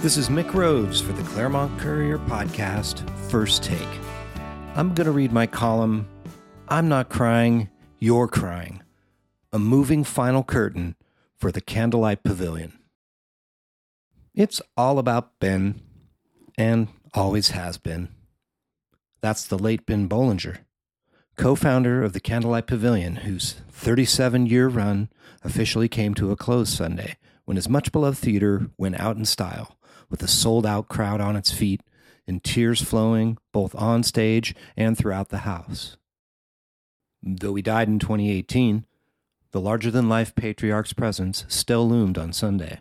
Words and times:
This 0.00 0.16
is 0.16 0.30
Mick 0.30 0.54
Rhodes 0.54 0.98
for 0.98 1.12
the 1.12 1.22
Claremont 1.24 1.78
Courier 1.78 2.16
podcast, 2.20 3.06
First 3.30 3.62
Take. 3.62 3.86
I'm 4.74 4.94
going 4.94 5.04
to 5.04 5.10
read 5.10 5.30
my 5.30 5.46
column, 5.46 6.08
I'm 6.68 6.88
Not 6.88 7.10
Crying, 7.10 7.68
You're 7.98 8.26
Crying, 8.26 8.82
a 9.52 9.58
moving 9.58 10.04
final 10.04 10.42
curtain 10.42 10.96
for 11.36 11.52
the 11.52 11.60
Candlelight 11.60 12.24
Pavilion. 12.24 12.78
It's 14.34 14.62
all 14.74 14.98
about 14.98 15.38
Ben, 15.38 15.82
and 16.56 16.88
always 17.12 17.50
has 17.50 17.76
been. 17.76 18.08
That's 19.20 19.46
the 19.46 19.58
late 19.58 19.84
Ben 19.84 20.08
Bollinger, 20.08 20.60
co 21.36 21.54
founder 21.54 22.02
of 22.02 22.14
the 22.14 22.20
Candlelight 22.20 22.66
Pavilion, 22.66 23.16
whose 23.16 23.56
37 23.68 24.46
year 24.46 24.68
run 24.68 25.10
officially 25.44 25.88
came 25.90 26.14
to 26.14 26.32
a 26.32 26.36
close 26.36 26.70
Sunday 26.70 27.18
when 27.44 27.56
his 27.56 27.68
much 27.68 27.92
beloved 27.92 28.16
theater 28.16 28.70
went 28.78 28.98
out 28.98 29.18
in 29.18 29.26
style 29.26 29.76
with 30.10 30.22
a 30.22 30.28
sold 30.28 30.66
out 30.66 30.88
crowd 30.88 31.20
on 31.20 31.36
its 31.36 31.50
feet 31.50 31.82
and 32.26 32.44
tears 32.44 32.82
flowing 32.82 33.38
both 33.52 33.74
on 33.74 34.02
stage 34.02 34.54
and 34.76 34.98
throughout 34.98 35.30
the 35.30 35.38
house. 35.38 35.96
Though 37.22 37.54
he 37.54 37.62
died 37.62 37.88
in 37.88 37.98
2018, 37.98 38.84
the 39.52 39.60
larger 39.60 39.90
than 39.90 40.08
life 40.08 40.34
patriarch's 40.34 40.92
presence 40.92 41.44
still 41.48 41.88
loomed 41.88 42.18
on 42.18 42.32
Sunday. 42.32 42.80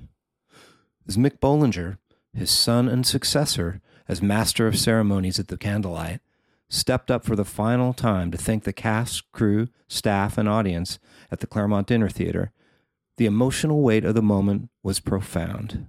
As 1.07 1.17
Mick 1.17 1.39
Bollinger, 1.39 1.97
his 2.33 2.51
son 2.51 2.87
and 2.87 3.05
successor 3.05 3.81
as 4.07 4.21
master 4.21 4.67
of 4.67 4.77
ceremonies 4.77 5.39
at 5.39 5.47
the 5.47 5.57
candlelight, 5.57 6.19
stepped 6.67 7.09
up 7.09 7.23
for 7.23 7.35
the 7.35 7.45
final 7.45 7.93
time 7.93 8.31
to 8.31 8.37
thank 8.37 8.63
the 8.63 8.73
cast, 8.73 9.31
crew, 9.31 9.67
staff, 9.87 10.37
and 10.37 10.47
audience 10.49 10.99
at 11.31 11.39
the 11.39 11.47
Claremont 11.47 11.87
Dinner 11.87 12.09
Theater, 12.09 12.51
the 13.17 13.25
emotional 13.25 13.81
weight 13.81 14.05
of 14.05 14.15
the 14.15 14.21
moment 14.21 14.69
was 14.83 14.99
profound. 14.99 15.87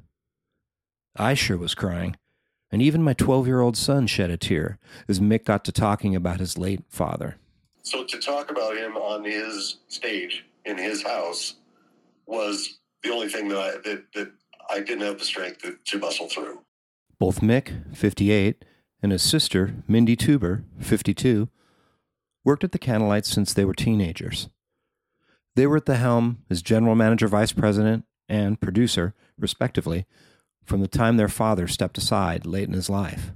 I 1.16 1.34
sure 1.34 1.56
was 1.56 1.74
crying, 1.74 2.16
and 2.70 2.80
even 2.80 3.02
my 3.02 3.14
12 3.14 3.46
year 3.46 3.60
old 3.60 3.76
son 3.76 4.06
shed 4.06 4.30
a 4.30 4.36
tear 4.36 4.78
as 5.08 5.20
Mick 5.20 5.44
got 5.44 5.64
to 5.64 5.72
talking 5.72 6.14
about 6.14 6.40
his 6.40 6.56
late 6.56 6.82
father. 6.88 7.36
So 7.82 8.04
to 8.04 8.18
talk 8.18 8.50
about 8.50 8.76
him 8.76 8.96
on 8.96 9.24
his 9.24 9.78
stage 9.88 10.44
in 10.64 10.78
his 10.78 11.02
house 11.02 11.56
was 12.26 12.78
the 13.02 13.10
only 13.10 13.28
thing 13.28 13.48
that 13.48 13.58
I, 13.58 13.70
that, 13.88 14.04
that 14.14 14.32
I 14.68 14.80
didn't 14.80 15.06
have 15.06 15.18
the 15.18 15.24
strength 15.24 15.62
to, 15.62 15.76
to 15.84 15.98
muscle 15.98 16.28
through. 16.28 16.60
Both 17.18 17.40
Mick, 17.40 17.96
58, 17.96 18.64
and 19.02 19.12
his 19.12 19.22
sister, 19.22 19.74
Mindy 19.88 20.16
Tuber, 20.16 20.64
52, 20.78 21.48
worked 22.44 22.64
at 22.64 22.72
the 22.72 22.78
Candlelight 22.78 23.26
since 23.26 23.52
they 23.52 23.64
were 23.64 23.74
teenagers. 23.74 24.48
They 25.56 25.66
were 25.66 25.78
at 25.78 25.86
the 25.86 25.96
helm 25.96 26.38
as 26.48 26.62
general 26.62 26.94
manager, 26.94 27.28
vice 27.28 27.52
president, 27.52 28.04
and 28.28 28.60
producer, 28.60 29.14
respectively, 29.38 30.06
from 30.70 30.80
the 30.80 30.88
time 30.88 31.16
their 31.16 31.28
father 31.28 31.66
stepped 31.66 31.98
aside 31.98 32.46
late 32.46 32.68
in 32.68 32.74
his 32.74 32.88
life. 32.88 33.32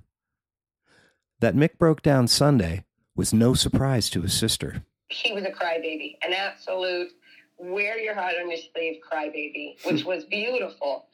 That 1.41 1.57
Mick 1.57 1.79
broke 1.79 2.01
down 2.01 2.29
Sunday 2.29 2.85
was 3.17 3.35
no 3.35 3.55
surprise 3.55 4.09
to 4.11 4.23
his 4.23 4.33
sister. 4.33 4.85
He 5.09 5.33
was 5.33 5.43
a 5.43 5.51
crybaby, 5.51 6.17
an 6.25 6.33
absolute 6.33 7.11
wear 7.59 7.99
your 7.99 8.15
heart 8.15 8.35
on 8.41 8.49
your 8.49 8.59
sleeve 8.73 9.01
crybaby, 9.03 9.85
which 9.85 10.05
was 10.07 10.25
beautiful. 10.25 11.07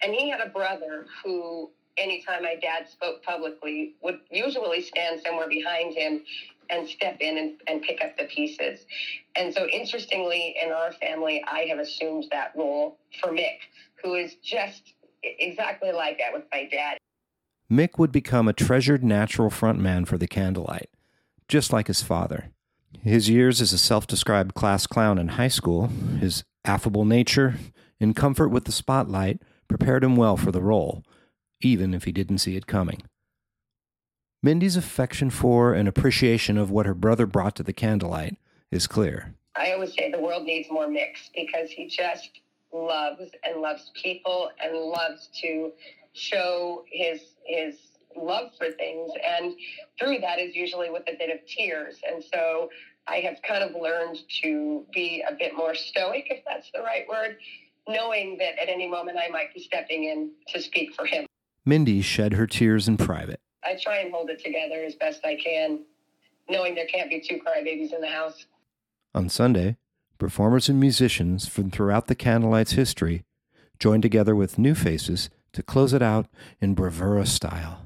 And 0.00 0.14
he 0.14 0.30
had 0.30 0.40
a 0.40 0.48
brother 0.48 1.06
who, 1.24 1.70
anytime 1.98 2.44
my 2.44 2.54
dad 2.54 2.88
spoke 2.88 3.24
publicly, 3.24 3.94
would 4.00 4.20
usually 4.30 4.80
stand 4.80 5.22
somewhere 5.26 5.48
behind 5.48 5.94
him 5.94 6.22
and 6.70 6.88
step 6.88 7.16
in 7.20 7.36
and, 7.36 7.54
and 7.66 7.82
pick 7.82 8.02
up 8.02 8.16
the 8.16 8.24
pieces. 8.24 8.86
And 9.34 9.52
so, 9.52 9.66
interestingly, 9.66 10.54
in 10.62 10.70
our 10.70 10.92
family, 10.92 11.44
I 11.46 11.66
have 11.68 11.80
assumed 11.80 12.26
that 12.30 12.52
role 12.56 12.96
for 13.20 13.30
Mick, 13.30 13.58
who 14.02 14.14
is 14.14 14.36
just 14.42 14.93
exactly 15.38 15.92
like 15.92 16.18
that 16.18 16.32
with 16.32 16.44
my 16.52 16.68
dad. 16.70 16.98
Mick 17.70 17.98
would 17.98 18.12
become 18.12 18.46
a 18.46 18.52
treasured 18.52 19.02
natural 19.02 19.50
frontman 19.50 20.06
for 20.06 20.18
the 20.18 20.28
Candlelight, 20.28 20.90
just 21.48 21.72
like 21.72 21.86
his 21.86 22.02
father. 22.02 22.50
His 23.02 23.28
years 23.28 23.60
as 23.60 23.72
a 23.72 23.78
self 23.78 24.06
described 24.06 24.54
class 24.54 24.86
clown 24.86 25.18
in 25.18 25.28
high 25.28 25.48
school, 25.48 25.88
his 26.20 26.44
affable 26.64 27.04
nature, 27.04 27.56
and 28.00 28.14
comfort 28.14 28.48
with 28.48 28.64
the 28.64 28.72
spotlight 28.72 29.40
prepared 29.68 30.04
him 30.04 30.16
well 30.16 30.36
for 30.36 30.52
the 30.52 30.62
role, 30.62 31.02
even 31.60 31.94
if 31.94 32.04
he 32.04 32.12
didn't 32.12 32.38
see 32.38 32.56
it 32.56 32.66
coming. 32.66 33.02
Mindy's 34.42 34.76
affection 34.76 35.30
for 35.30 35.72
and 35.72 35.88
appreciation 35.88 36.58
of 36.58 36.70
what 36.70 36.86
her 36.86 36.94
brother 36.94 37.24
brought 37.26 37.56
to 37.56 37.62
the 37.62 37.72
candlelight 37.72 38.36
is 38.70 38.86
clear. 38.86 39.34
I 39.56 39.72
always 39.72 39.94
say 39.94 40.10
the 40.10 40.20
world 40.20 40.44
needs 40.44 40.68
more 40.70 40.86
Micks 40.86 41.30
because 41.34 41.70
he 41.70 41.88
just 41.88 42.40
loves 42.74 43.30
and 43.44 43.60
loves 43.60 43.90
people 43.94 44.50
and 44.62 44.76
loves 44.76 45.28
to 45.40 45.72
show 46.12 46.84
his 46.90 47.20
his 47.46 47.76
love 48.16 48.50
for 48.58 48.70
things. 48.72 49.10
And 49.26 49.54
through 49.98 50.18
that 50.20 50.38
is 50.38 50.54
usually 50.54 50.90
with 50.90 51.02
a 51.08 51.16
bit 51.18 51.30
of 51.30 51.46
tears. 51.46 52.00
And 52.06 52.22
so 52.22 52.68
i 53.06 53.16
have 53.16 53.36
kind 53.42 53.62
of 53.62 53.80
learned 53.80 54.18
to 54.42 54.86
be 54.92 55.22
a 55.28 55.34
bit 55.34 55.54
more 55.54 55.74
stoic 55.74 56.26
if 56.30 56.42
that's 56.46 56.70
the 56.72 56.80
right 56.80 57.06
word 57.06 57.36
knowing 57.86 58.38
that 58.38 58.58
at 58.58 58.70
any 58.70 58.88
moment 58.88 59.18
i 59.18 59.28
might 59.28 59.52
be 59.52 59.60
stepping 59.60 60.04
in 60.04 60.30
to 60.48 60.60
speak 60.60 60.94
for 60.94 61.04
him. 61.04 61.26
Mindy 61.66 62.00
shed 62.00 62.32
her 62.32 62.46
tears 62.46 62.88
in 62.88 62.96
private. 62.96 63.40
I 63.62 63.76
try 63.80 63.98
and 63.98 64.10
hold 64.10 64.30
it 64.30 64.42
together 64.42 64.82
as 64.82 64.94
best 64.94 65.20
i 65.24 65.36
can 65.36 65.80
knowing 66.48 66.74
there 66.74 66.86
can't 66.86 67.10
be 67.10 67.20
two 67.20 67.40
crybabies 67.40 67.92
in 67.92 68.00
the 68.00 68.08
house. 68.08 68.46
On 69.14 69.28
sunday 69.28 69.76
performers 70.18 70.68
and 70.68 70.80
musicians 70.80 71.48
from 71.48 71.70
throughout 71.70 72.06
the 72.06 72.14
Candlelight's 72.14 72.72
history 72.72 73.24
joined 73.78 74.02
together 74.02 74.34
with 74.34 74.58
new 74.58 74.74
faces 74.74 75.30
to 75.52 75.62
close 75.62 75.92
it 75.92 76.02
out 76.02 76.26
in 76.60 76.74
bravura 76.74 77.26
style. 77.26 77.80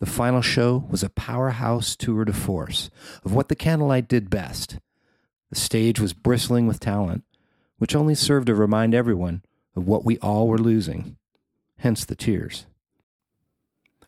The 0.00 0.06
final 0.06 0.42
show 0.42 0.84
was 0.90 1.02
a 1.02 1.08
powerhouse 1.10 1.96
tour 1.96 2.24
de 2.24 2.32
force 2.32 2.90
of 3.24 3.32
what 3.32 3.48
the 3.48 3.56
Candlelight 3.56 4.08
did 4.08 4.28
best. 4.28 4.78
The 5.50 5.56
stage 5.56 6.00
was 6.00 6.12
bristling 6.12 6.66
with 6.66 6.80
talent, 6.80 7.24
which 7.78 7.94
only 7.94 8.14
served 8.14 8.48
to 8.48 8.54
remind 8.54 8.94
everyone 8.94 9.42
of 9.76 9.86
what 9.86 10.04
we 10.04 10.18
all 10.18 10.48
were 10.48 10.58
losing, 10.58 11.16
hence 11.78 12.04
the 12.04 12.16
tears. 12.16 12.66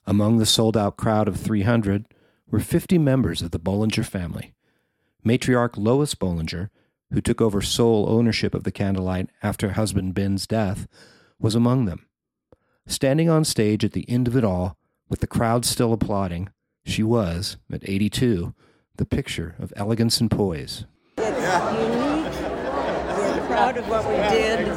Among 0.07 0.39
the 0.39 0.47
sold 0.47 0.77
out 0.77 0.97
crowd 0.97 1.29
of 1.29 1.37
300 1.37 2.07
were 2.51 2.61
50 2.61 2.99
members 2.99 3.43
of 3.43 3.51
the 3.51 3.59
Bollinger 3.59 4.05
family. 4.05 4.55
Matriarch 5.25 5.77
Lois 5.77 6.15
Bollinger 6.15 6.71
who 7.13 7.21
took 7.21 7.41
over 7.41 7.61
sole 7.61 8.07
ownership 8.09 8.55
of 8.55 8.65
the 8.65 8.73
candlelight 8.73 9.31
after 9.43 9.73
husband 9.73 10.15
Ben's 10.15 10.47
death, 10.47 10.87
was 11.39 11.55
among 11.55 11.85
them. 11.85 12.07
Standing 12.87 13.29
on 13.29 13.45
stage 13.45 13.85
at 13.85 13.93
the 13.93 14.09
end 14.09 14.29
of 14.29 14.37
it 14.37 14.45
all, 14.45 14.77
with 15.09 15.21
the 15.21 15.27
crowd 15.27 15.65
still 15.65 15.93
applauding, 15.93 16.51
she 16.85 17.03
was, 17.03 17.57
at 17.73 17.89
82, 17.89 18.55
the 18.97 19.05
picture 19.05 19.55
of 19.59 19.73
elegance 19.77 20.21
and 20.21 20.31
poise. 20.31 20.85
It's 21.19 21.39
unique. 21.81 22.33
We're 23.19 23.47
proud 23.47 23.77
of 23.77 23.89
what 23.89 24.07
we 24.07 24.15
did. 24.15 24.69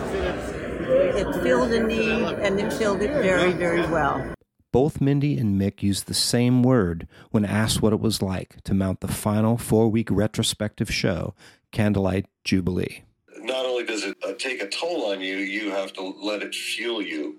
It 1.16 1.44
filled 1.44 1.72
a 1.72 1.86
need, 1.86 2.34
and 2.40 2.60
it 2.60 2.74
filled 2.74 3.02
it 3.02 3.12
very, 3.12 3.52
very 3.52 3.82
well. 3.82 4.34
Both 4.72 5.02
Mindy 5.02 5.38
and 5.38 5.60
Mick 5.60 5.82
used 5.82 6.06
the 6.06 6.14
same 6.14 6.62
word 6.62 7.08
when 7.32 7.44
asked 7.44 7.82
what 7.82 7.94
it 7.94 8.00
was 8.00 8.22
like 8.22 8.62
to 8.64 8.76
mount 8.76 9.00
the 9.00 9.08
final 9.08 9.58
four 9.58 9.90
week 9.90 10.10
retrospective 10.12 10.94
show 10.94 11.34
Candlelight 11.72 12.26
Jubilee. 12.44 13.04
Not 13.38 13.66
only 13.66 13.86
does 13.86 14.04
it 14.04 14.18
uh, 14.28 14.34
take 14.38 14.62
a 14.62 14.68
toll 14.68 15.12
on 15.12 15.22
you, 15.22 15.38
you 15.38 15.72
have 15.72 15.94
to 15.94 16.02
let 16.02 16.42
it 16.42 16.54
fuel 16.54 17.02
you 17.02 17.38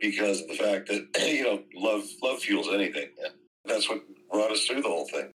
because 0.00 0.42
of 0.42 0.48
the 0.48 0.54
fact 0.54 0.88
that 0.88 1.08
you 1.26 1.44
know 1.44 1.62
love 1.74 2.04
love 2.22 2.40
fuels 2.40 2.68
anything. 2.72 3.08
And 3.24 3.32
that's 3.64 3.88
what 3.88 4.02
brought 4.30 4.52
us 4.52 4.64
through 4.64 4.82
the 4.82 4.88
whole 4.88 5.08
thing. 5.08 5.30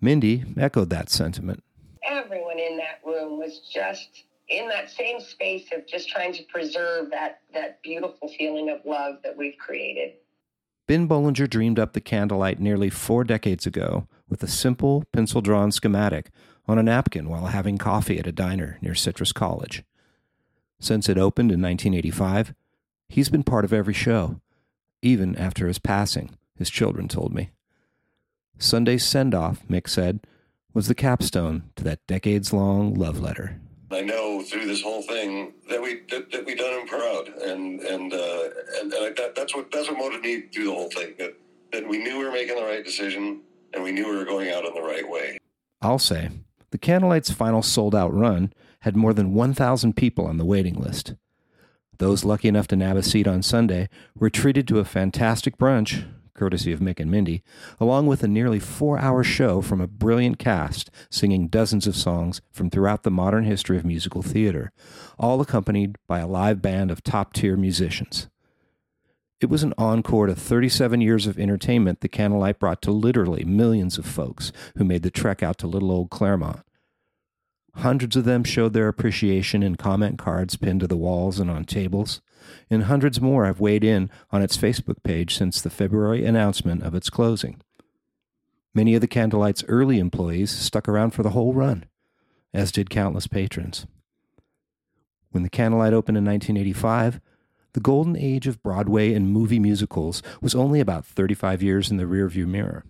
Mindy 0.00 0.44
echoed 0.56 0.90
that 0.90 1.10
sentiment. 1.10 1.62
Everyone 2.08 2.58
in 2.58 2.76
that 2.76 3.00
room 3.04 3.38
was 3.38 3.60
just 3.72 4.24
in 4.48 4.68
that 4.68 4.90
same 4.90 5.20
space 5.20 5.66
of 5.72 5.86
just 5.86 6.08
trying 6.08 6.32
to 6.34 6.42
preserve 6.44 7.10
that 7.10 7.40
that 7.52 7.82
beautiful 7.82 8.28
feeling 8.38 8.70
of 8.70 8.78
love 8.84 9.16
that 9.24 9.36
we've 9.36 9.58
created. 9.58 10.14
Ben 10.86 11.08
Bollinger 11.08 11.50
dreamed 11.50 11.80
up 11.80 11.94
the 11.94 12.00
candlelight 12.00 12.60
nearly 12.60 12.90
four 12.90 13.24
decades 13.24 13.66
ago 13.66 14.06
with 14.28 14.42
a 14.44 14.48
simple 14.48 15.02
pencil 15.12 15.40
drawn 15.40 15.72
schematic 15.72 16.30
on 16.68 16.78
a 16.78 16.82
napkin 16.82 17.28
while 17.28 17.46
having 17.46 17.78
coffee 17.78 18.18
at 18.18 18.26
a 18.26 18.32
diner 18.32 18.78
near 18.80 18.94
Citrus 18.94 19.32
College. 19.32 19.84
Since 20.80 21.08
it 21.08 21.18
opened 21.18 21.52
in 21.52 21.62
1985, 21.62 22.54
he's 23.08 23.28
been 23.28 23.42
part 23.42 23.64
of 23.64 23.72
every 23.72 23.94
show, 23.94 24.40
even 25.02 25.36
after 25.36 25.68
his 25.68 25.78
passing, 25.78 26.36
his 26.56 26.70
children 26.70 27.08
told 27.08 27.32
me. 27.32 27.50
Sunday's 28.58 29.04
send 29.04 29.34
off, 29.34 29.62
Mick 29.68 29.88
said, 29.88 30.20
was 30.74 30.88
the 30.88 30.94
capstone 30.94 31.70
to 31.76 31.84
that 31.84 32.06
decades 32.06 32.52
long 32.52 32.94
love 32.94 33.20
letter. 33.20 33.60
I 33.90 34.02
know 34.02 34.42
through 34.42 34.66
this 34.66 34.82
whole 34.82 35.02
thing 35.02 35.54
that 35.70 35.80
we 35.80 36.00
that, 36.10 36.30
that 36.32 36.44
we 36.44 36.54
done 36.54 36.80
him 36.80 36.88
proud, 36.88 37.28
and 37.28 37.80
and 37.80 38.12
uh, 38.12 38.42
and, 38.80 38.92
and 38.92 39.04
I, 39.04 39.12
that, 39.16 39.34
that's 39.36 39.54
what 39.54 39.70
that's 39.70 39.88
what 39.88 39.96
motivated 39.96 40.22
me 40.24 40.48
through 40.52 40.64
the 40.64 40.72
whole 40.72 40.90
thing. 40.90 41.14
That 41.18 41.34
that 41.72 41.88
we 41.88 41.98
knew 41.98 42.18
we 42.18 42.24
were 42.24 42.32
making 42.32 42.56
the 42.56 42.64
right 42.64 42.84
decision, 42.84 43.40
and 43.72 43.84
we 43.84 43.92
knew 43.92 44.08
we 44.08 44.16
were 44.16 44.24
going 44.24 44.50
out 44.50 44.64
in 44.64 44.74
the 44.74 44.82
right 44.82 45.08
way. 45.08 45.38
I'll 45.80 46.00
say 46.00 46.30
the 46.76 46.80
Candlelight's 46.80 47.30
final 47.30 47.62
sold 47.62 47.94
out 47.94 48.12
run 48.12 48.52
had 48.80 48.96
more 48.96 49.14
than 49.14 49.32
1,000 49.32 49.96
people 49.96 50.26
on 50.26 50.36
the 50.36 50.44
waiting 50.44 50.74
list. 50.74 51.14
Those 51.96 52.22
lucky 52.22 52.48
enough 52.48 52.68
to 52.68 52.76
nab 52.76 52.98
a 52.98 53.02
seat 53.02 53.26
on 53.26 53.40
Sunday 53.40 53.88
were 54.14 54.28
treated 54.28 54.68
to 54.68 54.78
a 54.78 54.84
fantastic 54.84 55.56
brunch, 55.56 56.06
courtesy 56.34 56.72
of 56.72 56.80
Mick 56.80 57.00
and 57.00 57.10
Mindy, 57.10 57.42
along 57.80 58.08
with 58.08 58.22
a 58.22 58.28
nearly 58.28 58.60
four 58.60 58.98
hour 58.98 59.24
show 59.24 59.62
from 59.62 59.80
a 59.80 59.86
brilliant 59.86 60.38
cast 60.38 60.90
singing 61.08 61.48
dozens 61.48 61.86
of 61.86 61.96
songs 61.96 62.42
from 62.52 62.68
throughout 62.68 63.04
the 63.04 63.10
modern 63.10 63.44
history 63.44 63.78
of 63.78 63.86
musical 63.86 64.20
theater, 64.20 64.70
all 65.18 65.40
accompanied 65.40 65.96
by 66.06 66.18
a 66.18 66.26
live 66.26 66.60
band 66.60 66.90
of 66.90 67.02
top 67.02 67.32
tier 67.32 67.56
musicians. 67.56 68.28
It 69.40 69.48
was 69.48 69.62
an 69.62 69.72
encore 69.78 70.26
to 70.26 70.34
37 70.34 71.00
years 71.00 71.26
of 71.26 71.38
entertainment 71.38 72.00
the 72.00 72.08
Candlelight 72.08 72.58
brought 72.58 72.82
to 72.82 72.90
literally 72.90 73.44
millions 73.44 73.96
of 73.96 74.04
folks 74.04 74.52
who 74.76 74.84
made 74.84 75.04
the 75.04 75.10
trek 75.10 75.42
out 75.42 75.56
to 75.60 75.66
little 75.66 75.90
old 75.90 76.10
Claremont. 76.10 76.60
Hundreds 77.76 78.16
of 78.16 78.24
them 78.24 78.42
showed 78.42 78.72
their 78.72 78.88
appreciation 78.88 79.62
in 79.62 79.76
comment 79.76 80.18
cards 80.18 80.56
pinned 80.56 80.80
to 80.80 80.86
the 80.86 80.96
walls 80.96 81.38
and 81.38 81.50
on 81.50 81.64
tables, 81.64 82.22
and 82.70 82.84
hundreds 82.84 83.20
more 83.20 83.44
have 83.44 83.60
weighed 83.60 83.84
in 83.84 84.10
on 84.30 84.42
its 84.42 84.56
Facebook 84.56 85.02
page 85.02 85.36
since 85.36 85.60
the 85.60 85.70
February 85.70 86.24
announcement 86.24 86.82
of 86.82 86.94
its 86.94 87.10
closing. 87.10 87.60
Many 88.74 88.94
of 88.94 89.00
the 89.00 89.08
Candlelight's 89.08 89.64
early 89.68 89.98
employees 89.98 90.50
stuck 90.50 90.88
around 90.88 91.10
for 91.10 91.22
the 91.22 91.30
whole 91.30 91.52
run, 91.52 91.84
as 92.52 92.72
did 92.72 92.90
countless 92.90 93.26
patrons. 93.26 93.86
When 95.30 95.42
the 95.42 95.50
Candlelight 95.50 95.92
opened 95.92 96.16
in 96.16 96.24
1985, 96.24 97.20
the 97.74 97.80
golden 97.80 98.16
age 98.16 98.46
of 98.46 98.62
Broadway 98.62 99.12
and 99.12 99.30
movie 99.30 99.58
musicals 99.58 100.22
was 100.40 100.54
only 100.54 100.80
about 100.80 101.04
35 101.04 101.62
years 101.62 101.90
in 101.90 101.98
the 101.98 102.04
rearview 102.04 102.46
mirror. 102.46 102.84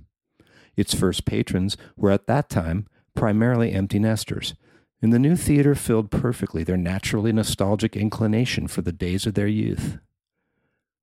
Its 0.77 0.95
first 0.95 1.25
patrons 1.25 1.77
were 1.97 2.13
at 2.13 2.29
that 2.29 2.49
time 2.49 2.87
primarily 3.17 3.73
empty 3.73 3.99
nesters, 3.99 4.55
and 5.03 5.13
the 5.13 5.19
new 5.19 5.37
theater 5.37 5.75
filled 5.75 6.11
perfectly 6.11 6.65
their 6.65 6.77
naturally 6.77 7.33
nostalgic 7.33 7.97
inclination 7.97 8.67
for 8.67 8.83
the 8.83 8.93
days 8.93 9.27
of 9.27 9.35
their 9.35 9.47
youth. 9.47 9.99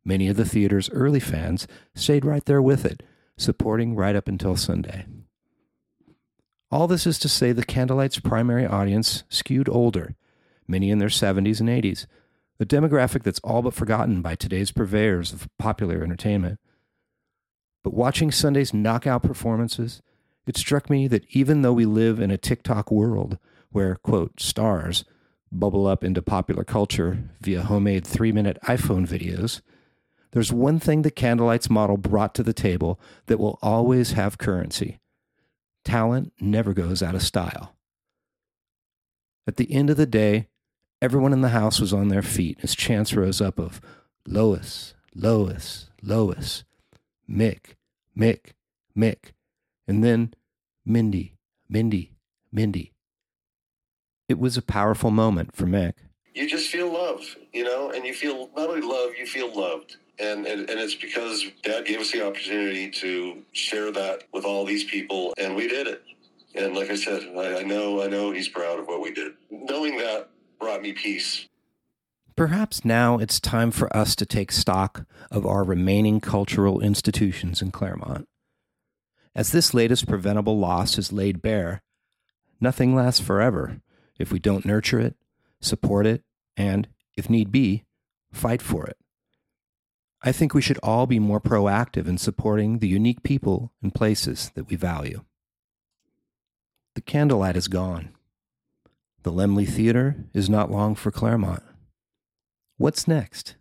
Many 0.05 0.27
of 0.27 0.35
the 0.35 0.45
theater's 0.45 0.89
early 0.89 1.19
fans 1.19 1.67
stayed 1.95 2.25
right 2.25 2.43
there 2.45 2.61
with 2.61 2.85
it, 2.85 3.03
supporting 3.37 3.95
right 3.95 4.15
up 4.15 4.27
until 4.27 4.55
Sunday. 4.55 5.05
All 6.69 6.87
this 6.87 7.05
is 7.05 7.19
to 7.19 7.29
say 7.29 7.51
the 7.51 7.63
Candlelight's 7.63 8.19
primary 8.19 8.65
audience 8.65 9.23
skewed 9.29 9.69
older, 9.69 10.15
many 10.67 10.89
in 10.89 10.97
their 10.97 11.09
70s 11.09 11.59
and 11.59 11.69
80s, 11.69 12.07
a 12.59 12.65
demographic 12.65 13.23
that's 13.23 13.39
all 13.43 13.61
but 13.61 13.73
forgotten 13.73 14.21
by 14.21 14.35
today's 14.35 14.71
purveyors 14.71 15.31
of 15.31 15.47
popular 15.57 16.03
entertainment. 16.03 16.59
But 17.83 17.93
watching 17.93 18.31
Sunday's 18.31 18.73
knockout 18.73 19.23
performances, 19.23 20.01
it 20.47 20.57
struck 20.57 20.89
me 20.89 21.07
that 21.07 21.25
even 21.29 21.61
though 21.61 21.73
we 21.73 21.85
live 21.85 22.19
in 22.19 22.31
a 22.31 22.37
TikTok 22.37 22.91
world 22.91 23.37
where, 23.73 23.95
quote, 23.95 24.39
stars 24.39 25.03
bubble 25.51 25.85
up 25.85 26.03
into 26.03 26.21
popular 26.21 26.63
culture 26.63 27.29
via 27.41 27.61
homemade 27.61 28.07
three 28.07 28.31
minute 28.31 28.57
iPhone 28.63 29.07
videos, 29.07 29.61
there's 30.31 30.51
one 30.51 30.79
thing 30.79 31.01
the 31.01 31.11
Candlelight's 31.11 31.69
model 31.69 31.97
brought 31.97 32.33
to 32.35 32.43
the 32.43 32.53
table 32.53 32.99
that 33.27 33.39
will 33.39 33.59
always 33.61 34.13
have 34.13 34.37
currency 34.37 34.99
talent 35.83 36.31
never 36.39 36.73
goes 36.73 37.03
out 37.03 37.13
of 37.13 37.21
style. 37.21 37.75
At 39.45 39.57
the 39.57 39.69
end 39.73 39.89
of 39.89 39.97
the 39.97 40.05
day, 40.05 40.47
Everyone 41.03 41.33
in 41.33 41.41
the 41.41 41.49
house 41.49 41.81
was 41.81 41.91
on 41.91 42.07
their 42.07 42.21
feet 42.21 42.59
as 42.63 42.73
chants 42.73 43.13
rose 43.13 43.41
up 43.41 43.59
of 43.59 43.81
Lois, 44.25 44.93
Lois, 45.13 45.89
Lois, 46.01 46.63
Mick, 47.29 47.75
Mick, 48.17 48.53
Mick, 48.97 49.33
and 49.85 50.01
then 50.01 50.33
Mindy, 50.85 51.35
Mindy, 51.67 52.13
Mindy. 52.53 52.92
It 54.33 54.39
was 54.39 54.57
a 54.57 54.63
powerful 54.63 55.11
moment 55.11 55.55
for 55.55 55.67
Mick. 55.67 55.93
You 56.33 56.49
just 56.49 56.71
feel 56.71 56.91
love, 56.91 57.21
you 57.53 57.63
know, 57.63 57.91
and 57.91 58.03
you 58.03 58.15
feel 58.15 58.49
not 58.57 58.67
only 58.67 58.81
love, 58.81 59.11
you 59.15 59.27
feel 59.27 59.55
loved. 59.55 59.97
And, 60.17 60.47
and, 60.47 60.67
and 60.67 60.79
it's 60.79 60.95
because 60.95 61.45
dad 61.61 61.85
gave 61.85 61.99
us 61.99 62.11
the 62.11 62.25
opportunity 62.25 62.89
to 62.89 63.43
share 63.51 63.91
that 63.91 64.23
with 64.33 64.43
all 64.43 64.65
these 64.65 64.85
people, 64.85 65.35
and 65.37 65.55
we 65.55 65.67
did 65.67 65.85
it. 65.85 66.01
And 66.55 66.73
like 66.73 66.89
I 66.89 66.95
said, 66.95 67.31
I, 67.37 67.59
I 67.59 67.61
know 67.61 68.01
I 68.01 68.07
know 68.07 68.31
he's 68.31 68.47
proud 68.47 68.79
of 68.79 68.87
what 68.87 69.03
we 69.03 69.13
did. 69.13 69.33
Knowing 69.51 69.97
that 69.97 70.29
brought 70.59 70.81
me 70.81 70.93
peace. 70.93 71.47
Perhaps 72.35 72.83
now 72.83 73.19
it's 73.19 73.39
time 73.39 73.69
for 73.69 73.95
us 73.95 74.15
to 74.15 74.25
take 74.25 74.51
stock 74.51 75.05
of 75.29 75.45
our 75.45 75.63
remaining 75.63 76.19
cultural 76.19 76.81
institutions 76.81 77.61
in 77.61 77.69
Claremont. 77.69 78.27
As 79.35 79.51
this 79.51 79.75
latest 79.75 80.07
preventable 80.07 80.57
loss 80.57 80.97
is 80.97 81.13
laid 81.13 81.43
bare, 81.43 81.83
nothing 82.59 82.95
lasts 82.95 83.21
forever 83.21 83.79
if 84.17 84.31
we 84.31 84.39
don't 84.39 84.65
nurture 84.65 84.99
it, 84.99 85.15
support 85.59 86.05
it, 86.05 86.23
and, 86.55 86.87
if 87.15 87.29
need 87.29 87.51
be, 87.51 87.83
fight 88.31 88.61
for 88.61 88.85
it. 88.85 88.97
I 90.21 90.31
think 90.31 90.53
we 90.53 90.61
should 90.61 90.79
all 90.81 91.05
be 91.05 91.19
more 91.19 91.41
proactive 91.41 92.07
in 92.07 92.17
supporting 92.17 92.79
the 92.79 92.87
unique 92.87 93.23
people 93.23 93.73
and 93.81 93.93
places 93.93 94.51
that 94.55 94.69
we 94.69 94.75
value. 94.75 95.23
The 96.95 97.01
candlelight 97.01 97.57
is 97.57 97.67
gone. 97.67 98.09
The 99.23 99.31
Laemmle 99.31 99.67
Theater 99.67 100.25
is 100.33 100.49
not 100.49 100.71
long 100.71 100.95
for 100.95 101.11
Claremont. 101.11 101.63
What's 102.77 103.07
next? 103.07 103.55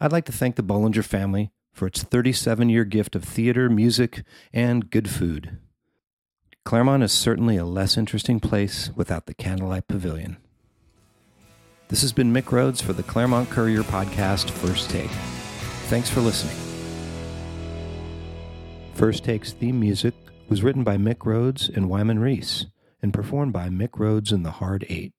I'd 0.00 0.12
like 0.12 0.24
to 0.26 0.32
thank 0.32 0.56
the 0.56 0.62
Bollinger 0.62 1.04
family 1.04 1.52
for 1.72 1.86
its 1.86 2.02
37 2.02 2.68
year 2.68 2.84
gift 2.84 3.16
of 3.16 3.24
theater, 3.24 3.70
music, 3.70 4.24
and 4.52 4.90
good 4.90 5.08
food. 5.08 5.58
Claremont 6.64 7.02
is 7.02 7.12
certainly 7.12 7.56
a 7.56 7.64
less 7.64 7.96
interesting 7.96 8.38
place 8.38 8.90
without 8.94 9.26
the 9.26 9.34
Candlelight 9.34 9.88
Pavilion. 9.88 10.36
This 11.88 12.02
has 12.02 12.12
been 12.12 12.32
Mick 12.32 12.52
Rhodes 12.52 12.80
for 12.80 12.92
the 12.92 13.02
Claremont 13.02 13.50
Courier 13.50 13.82
podcast, 13.82 14.48
First 14.48 14.88
Take. 14.88 15.10
Thanks 15.90 16.08
for 16.08 16.20
listening. 16.20 16.56
First 18.94 19.24
Take's 19.24 19.52
theme 19.52 19.80
music 19.80 20.14
was 20.48 20.62
written 20.62 20.84
by 20.84 20.96
Mick 20.96 21.26
Rhodes 21.26 21.68
and 21.68 21.90
Wyman 21.90 22.20
Reese 22.20 22.66
and 23.02 23.12
performed 23.12 23.52
by 23.52 23.68
Mick 23.68 23.98
Rhodes 23.98 24.30
and 24.30 24.46
the 24.46 24.52
Hard 24.52 24.86
Eight. 24.88 25.12